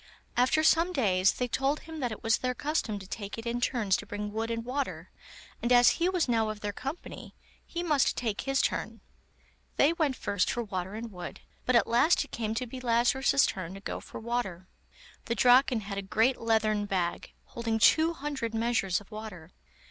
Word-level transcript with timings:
After 0.35 0.63
some 0.63 0.93
days 0.93 1.33
they 1.33 1.47
told 1.47 1.81
him 1.81 1.99
that 1.99 2.11
it 2.11 2.23
was 2.23 2.37
their 2.39 2.55
custom 2.55 2.97
to 2.97 3.05
take 3.05 3.37
it 3.37 3.45
in 3.45 3.61
turns 3.61 3.95
to 3.97 4.07
bring 4.07 4.33
wood 4.33 4.49
and 4.49 4.65
water, 4.65 5.11
and 5.61 5.71
as 5.71 5.89
he 6.01 6.09
was 6.09 6.27
now 6.27 6.49
of 6.49 6.61
their 6.61 6.73
company, 6.73 7.35
he 7.67 7.83
must 7.83 8.17
take 8.17 8.41
his 8.41 8.63
turn. 8.63 9.01
They 9.75 9.93
went 9.93 10.15
first 10.15 10.49
for 10.49 10.63
water 10.63 10.95
and 10.95 11.11
wood, 11.11 11.41
but 11.67 11.75
at 11.75 11.85
last 11.85 12.25
it 12.25 12.31
came 12.31 12.55
to 12.55 12.65
be 12.65 12.79
Lazarus's 12.79 13.45
turn 13.45 13.75
to 13.75 13.79
go 13.79 13.99
for 13.99 14.19
water. 14.19 14.67
The 15.25 15.35
Draken 15.35 15.81
had 15.81 15.99
a 15.99 16.01
great 16.01 16.39
leathern 16.41 16.87
bag, 16.87 17.33
holding 17.43 17.77
two 17.77 18.13
hundred 18.13 18.55
measures 18.55 19.01
of 19.01 19.11
water. 19.11 19.51